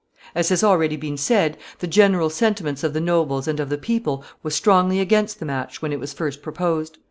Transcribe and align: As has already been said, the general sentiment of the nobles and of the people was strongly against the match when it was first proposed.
As 0.33 0.49
has 0.49 0.63
already 0.63 0.95
been 0.95 1.15
said, 1.15 1.57
the 1.77 1.85
general 1.85 2.31
sentiment 2.31 2.83
of 2.83 2.93
the 2.93 2.99
nobles 2.99 3.47
and 3.47 3.59
of 3.59 3.69
the 3.69 3.77
people 3.77 4.23
was 4.41 4.55
strongly 4.55 4.99
against 4.99 5.37
the 5.39 5.45
match 5.45 5.83
when 5.83 5.93
it 5.93 5.99
was 5.99 6.11
first 6.11 6.41
proposed. 6.41 6.97